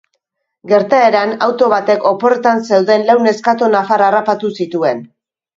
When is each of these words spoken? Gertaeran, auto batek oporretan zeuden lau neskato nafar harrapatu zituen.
Gertaeran, 0.71 1.33
auto 1.49 1.67
batek 1.75 2.09
oporretan 2.13 2.63
zeuden 2.71 3.07
lau 3.11 3.19
neskato 3.27 3.71
nafar 3.77 4.07
harrapatu 4.07 4.53
zituen. 4.63 5.09